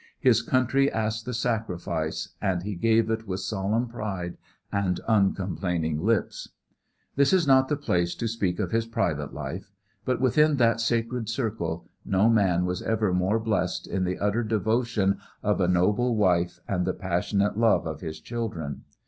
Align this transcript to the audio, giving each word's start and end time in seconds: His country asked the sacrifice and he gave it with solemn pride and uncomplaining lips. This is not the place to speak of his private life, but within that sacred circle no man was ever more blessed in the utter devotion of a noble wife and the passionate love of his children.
His 0.19 0.41
country 0.41 0.91
asked 0.91 1.25
the 1.25 1.33
sacrifice 1.35 2.29
and 2.41 2.63
he 2.63 2.73
gave 2.73 3.11
it 3.11 3.27
with 3.27 3.41
solemn 3.41 3.87
pride 3.87 4.35
and 4.71 4.99
uncomplaining 5.07 6.01
lips. 6.03 6.49
This 7.15 7.31
is 7.31 7.45
not 7.45 7.67
the 7.67 7.75
place 7.77 8.15
to 8.15 8.27
speak 8.27 8.57
of 8.59 8.71
his 8.71 8.87
private 8.87 9.31
life, 9.31 9.71
but 10.03 10.19
within 10.19 10.55
that 10.55 10.81
sacred 10.81 11.29
circle 11.29 11.87
no 12.03 12.29
man 12.31 12.65
was 12.65 12.81
ever 12.81 13.13
more 13.13 13.37
blessed 13.39 13.85
in 13.85 14.03
the 14.03 14.17
utter 14.17 14.41
devotion 14.43 15.19
of 15.43 15.61
a 15.61 15.67
noble 15.67 16.15
wife 16.15 16.59
and 16.67 16.87
the 16.87 16.93
passionate 16.95 17.55
love 17.55 17.85
of 17.85 18.01
his 18.01 18.19
children. 18.19 18.85